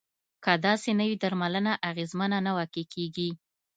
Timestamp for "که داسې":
0.43-0.89